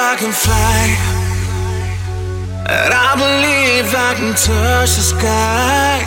[0.00, 0.82] I can fly.
[2.64, 6.00] And I believe I can touch the sky.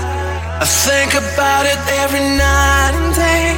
[0.63, 3.53] I think about it every night and day.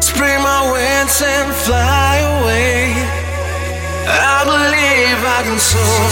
[0.00, 2.94] Spread my wings and fly away.
[4.06, 6.06] I believe I can soar.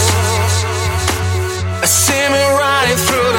[1.83, 3.34] I see me running through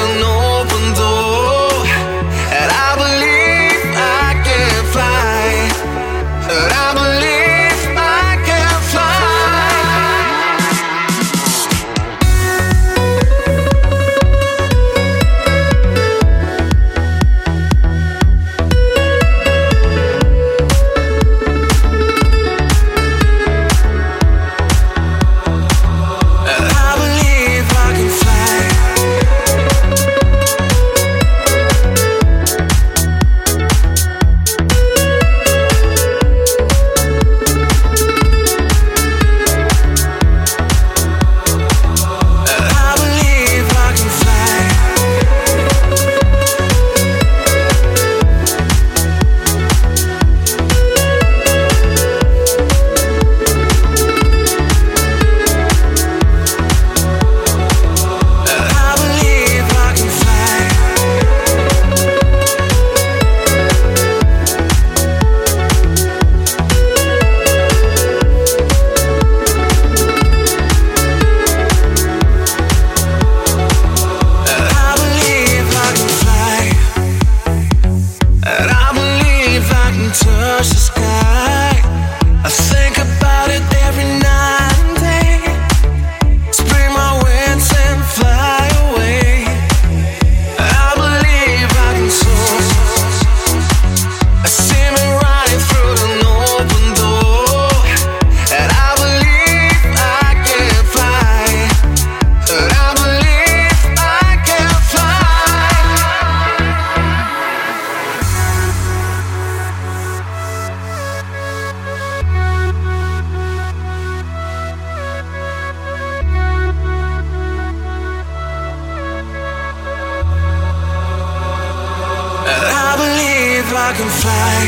[123.77, 124.59] I can fly.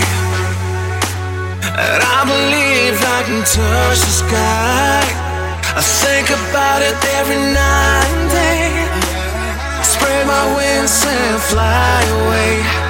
[1.87, 5.01] And I believe I can touch the sky.
[5.79, 8.69] I think about it every night and day.
[9.81, 12.88] Spread my wings and fly away.